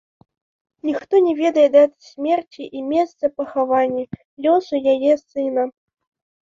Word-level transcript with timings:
Ніхто 0.89 1.13
не 1.25 1.33
ведае 1.41 1.67
даты 1.75 1.95
смерці 2.13 2.63
і 2.81 2.83
месца 2.91 3.33
пахавання, 3.37 4.03
лёсу 4.49 4.85
яе 4.97 5.13
сына. 5.27 5.63